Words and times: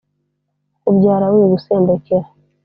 ukubyara 0.87 1.25
wigusendekera 1.33 2.27